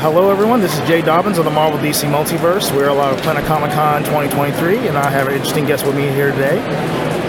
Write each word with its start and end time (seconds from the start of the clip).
Hello, 0.00 0.30
everyone. 0.30 0.60
This 0.60 0.78
is 0.78 0.86
Jay 0.86 1.02
Dobbins 1.02 1.38
of 1.38 1.44
the 1.44 1.50
Marvel 1.50 1.76
DC 1.80 2.08
Multiverse. 2.08 2.70
We're 2.70 2.86
a 2.88 2.94
lot 2.94 3.12
of 3.12 3.20
Planet 3.20 3.44
Comicon 3.46 4.04
2023, 4.04 4.86
and 4.86 4.96
I 4.96 5.10
have 5.10 5.26
an 5.26 5.32
interesting 5.32 5.66
guest 5.66 5.84
with 5.84 5.96
me 5.96 6.08
here 6.10 6.30
today. 6.30 6.60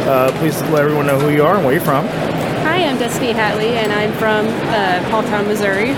Uh, 0.08 0.32
please 0.38 0.62
let 0.70 0.84
everyone 0.84 1.08
know 1.08 1.20
who 1.20 1.30
you 1.30 1.44
are 1.44 1.56
and 1.56 1.66
where 1.66 1.74
you're 1.74 1.84
from. 1.84 2.06
Hi, 2.06 2.86
I'm 2.86 3.00
Destiny 3.00 3.32
Hadley, 3.32 3.70
and 3.70 3.92
I'm 3.92 4.14
from 4.14 4.46
uh, 4.46 5.02
Paultown, 5.10 5.48
Missouri. 5.48 5.90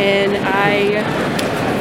And 0.00 0.34
I 0.38 1.04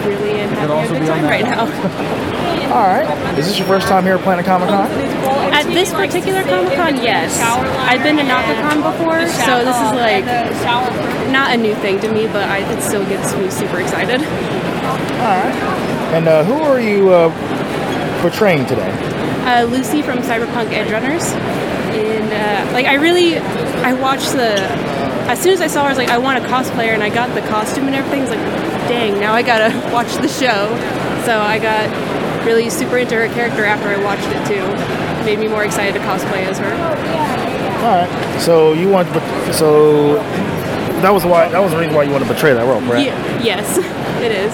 really 0.05 0.41
am 0.41 0.50
having 0.50 0.98
a 0.98 1.00
good 1.00 1.08
time 1.08 1.24
right 1.24 1.46
now. 1.46 1.62
All 2.76 2.88
right. 2.88 3.40
Is 3.40 3.48
this 3.48 3.58
your 3.58 3.68
first 3.68 3.88
time 3.88 4.04
here 4.04 4.16
at 4.16 4.24
Planet 4.24 4.46
Comicon? 4.46 5.21
At 5.62 5.68
this 5.68 5.94
particular 5.94 6.42
Comic 6.42 6.74
Con, 6.74 6.96
yes. 7.04 7.40
I've 7.40 8.02
been 8.02 8.18
to 8.18 8.24
Naka-Kon 8.24 8.82
before, 8.82 9.28
so 9.28 9.64
this 9.64 9.78
is 9.78 9.92
like 9.94 10.26
not 11.32 11.54
a 11.54 11.58
new 11.58 11.76
thing 11.76 12.00
to 12.00 12.12
me, 12.12 12.26
but 12.26 12.50
I, 12.50 12.68
it 12.74 12.82
still 12.82 13.06
gets 13.06 13.36
me 13.36 13.48
super 13.52 13.80
excited. 13.80 14.22
All 14.22 15.38
right. 15.38 15.54
And 16.16 16.28
uh, 16.28 16.44
who 16.46 16.54
are 16.54 16.82
you 16.82 17.12
uh, 17.14 17.30
portraying 18.24 18.66
today? 18.66 18.90
Uh, 19.46 19.66
Lucy 19.66 20.02
from 20.02 20.18
Cyberpunk 20.18 20.70
Edgerunners, 20.70 21.30
and 21.94 22.34
uh, 22.34 22.74
like 22.74 22.88
I 22.88 22.96
really, 22.96 23.38
I 23.38 23.94
watched 23.94 24.32
the. 24.32 24.55
As 25.30 25.40
soon 25.40 25.54
as 25.54 25.62
I 25.62 25.68
saw 25.68 25.82
her, 25.84 25.90
I 25.90 25.91
was 25.91 25.98
like, 26.00 26.10
I 26.10 26.18
want 26.18 26.44
a 26.44 26.48
cosplayer, 26.48 26.96
and 26.96 27.04
I 27.04 27.10
got 27.10 27.35
the 27.35 27.48
costume 27.50 27.85
and 27.85 27.96
everything. 27.96 28.24
It's 28.24 28.32
like, 28.32 28.40
dang, 28.90 29.20
now 29.20 29.34
I 29.34 29.44
gotta 29.44 29.78
watch 29.94 30.12
the 30.16 30.28
show. 30.28 30.76
So 31.24 31.40
I 31.40 31.60
got 31.60 32.46
really 32.48 32.72
super 32.72 32.98
into 32.98 33.13
her 33.13 33.28
character 33.35 33.63
after 33.63 33.90
I 33.90 34.04
watched 34.04 34.26
it 34.26 34.48
too. 34.48 35.10
Made 35.26 35.40
me 35.40 35.48
more 35.48 35.64
excited 35.64 35.94
to 35.94 36.00
cosplay 36.00 36.46
as 36.46 36.58
her. 36.60 36.72
All 37.82 38.05
right. 38.05 38.41
So 38.41 38.74
you 38.74 38.90
want, 38.90 39.08
so 39.54 40.16
that 41.02 41.12
was 41.12 41.26
why 41.26 41.50
that 41.50 41.60
was 41.60 41.72
the 41.72 41.78
reason 41.78 41.94
why 41.96 42.04
you 42.04 42.12
wanted 42.12 42.26
to 42.26 42.34
portray 42.34 42.54
that 42.54 42.66
role, 42.66 42.82
correct? 42.82 43.02
Ye- 43.02 43.46
yes, 43.46 43.78
it 44.22 44.32
is. 44.32 44.54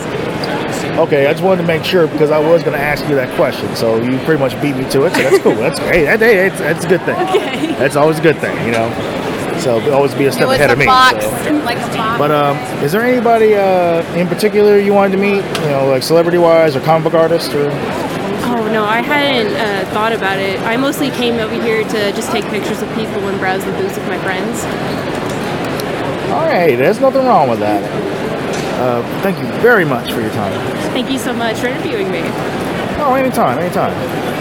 Okay, 0.98 1.28
I 1.28 1.32
just 1.32 1.44
wanted 1.44 1.62
to 1.62 1.68
make 1.68 1.84
sure 1.84 2.08
because 2.08 2.32
I 2.32 2.40
was 2.40 2.64
going 2.64 2.76
to 2.78 2.84
ask 2.84 3.08
you 3.08 3.16
that 3.16 3.34
question. 3.36 3.76
So 3.76 4.02
you 4.02 4.18
pretty 4.20 4.40
much 4.40 4.60
beat 4.62 4.76
me 4.76 4.90
to 4.92 5.06
it. 5.06 5.14
So 5.14 5.22
that's 5.22 5.44
cool. 5.44 5.56
That's 5.56 5.80
hey, 5.80 6.06
that, 6.06 6.20
hey, 6.20 6.50
that's, 6.50 6.60
that's 6.60 6.86
a 6.86 6.88
good 6.88 7.02
thing. 7.02 7.16
Okay. 7.30 7.68
That's 7.74 7.96
always 7.96 8.20
a 8.20 8.22
good 8.22 8.38
thing, 8.38 8.56
you 8.66 8.72
know. 8.72 8.90
So 9.60 9.80
always 9.94 10.14
be 10.16 10.26
a 10.26 10.32
step 10.32 10.44
it 10.44 10.48
was 10.48 10.58
ahead 10.58 10.70
a 10.70 10.74
of 10.74 10.80
me. 10.80 10.86
box, 10.86 11.24
so. 11.26 11.52
like 11.66 11.78
a 11.78 11.98
box. 11.98 12.18
But 12.18 12.32
um, 12.32 12.58
is 12.84 12.92
there 12.92 13.02
anybody 13.02 13.56
uh, 13.56 14.02
in 14.16 14.28
particular 14.28 14.78
you 14.80 14.94
wanted 14.94 15.16
to 15.18 15.22
meet? 15.22 15.44
You 15.62 15.70
know, 15.70 15.88
like 15.90 16.04
celebrity-wise 16.04 16.76
or 16.76 16.82
comic 16.82 17.06
book 17.06 17.14
artist 17.14 17.54
or? 17.54 17.70
Oh 18.46 18.70
no, 18.72 18.86
I 18.86 19.02
hadn't 19.02 19.54
uh, 19.56 19.90
thought 19.92 20.14
about 20.14 20.40
it. 20.40 20.60
I 20.62 20.78
mostly 20.78 21.10
came 21.10 21.36
over 21.36 21.62
here 21.62 21.84
to 21.84 22.12
just 22.14 22.32
take 22.32 22.46
pictures 22.46 22.82
of 22.82 22.90
people 22.96 23.28
and 23.28 23.40
browse 23.40 23.64
the 23.66 23.72
booths 23.72 23.98
with 23.98 24.08
my 24.08 24.18
friends. 24.20 24.64
All 26.32 26.46
right, 26.46 26.76
there's 26.76 27.00
nothing 27.00 27.26
wrong 27.26 27.50
with 27.50 27.60
that. 27.60 27.84
Uh, 28.80 29.02
thank 29.22 29.38
you 29.40 29.46
very 29.62 29.86
much 29.86 30.12
for 30.12 30.22
your 30.22 30.30
time. 30.32 30.54
Thank 30.92 31.10
you 31.10 31.18
so 31.18 31.34
much 31.34 31.58
for 31.58 31.68
interviewing 31.68 32.12
me. 32.12 32.22
Oh, 33.00 33.16
anytime, 33.16 33.58
anytime. 33.60 33.94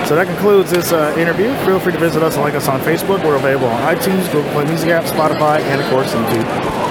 So 0.07 0.15
that 0.15 0.27
concludes 0.27 0.71
this 0.71 0.93
uh, 0.93 1.15
interview. 1.19 1.53
Feel 1.65 1.81
free 1.81 1.93
to 1.93 1.99
visit 1.99 2.23
us 2.23 2.35
and 2.35 2.43
like 2.43 2.55
us 2.55 2.69
on 2.69 2.81
Facebook. 2.81 3.25
We're 3.25 3.37
available 3.37 3.67
on 3.69 3.95
iTunes, 3.95 4.31
Google 4.31 4.51
Play 4.53 4.67
Music 4.67 4.91
app, 4.91 5.05
Spotify, 5.05 5.61
and 5.61 5.81
of 5.81 5.89
course 5.91 6.13
YouTube. 6.13 6.86